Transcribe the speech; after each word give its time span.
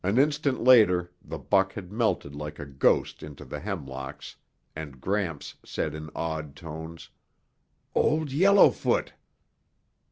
An 0.03 0.17
instant 0.17 0.63
later 0.63 1.11
the 1.23 1.37
buck 1.37 1.73
had 1.73 1.91
melted 1.91 2.33
like 2.35 2.57
a 2.57 2.65
ghost 2.65 3.21
into 3.21 3.45
the 3.45 3.59
hemlocks 3.59 4.35
and 4.75 4.99
Gramps 4.99 5.53
said 5.63 5.93
in 5.93 6.09
awed 6.15 6.55
tones, 6.55 7.11
"Old 7.93 8.31
Yellowfoot!" 8.31 9.13